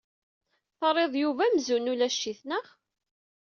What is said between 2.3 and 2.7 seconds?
naɣ?